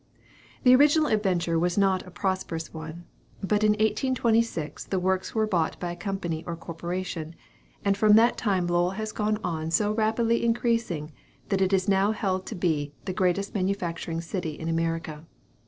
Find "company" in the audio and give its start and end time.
5.95-6.43